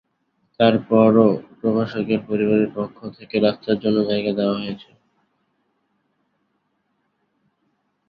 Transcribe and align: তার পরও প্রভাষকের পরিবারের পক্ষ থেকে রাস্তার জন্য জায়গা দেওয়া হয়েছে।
তার 0.59 0.75
পরও 0.89 1.27
প্রভাষকের 1.59 2.19
পরিবারের 2.27 2.69
পক্ষ 2.77 2.97
থেকে 3.17 3.35
রাস্তার 3.39 3.77
জন্য 3.83 3.97
জায়গা 4.09 4.31
দেওয়া 4.39 4.59
হয়েছে। 4.59 4.89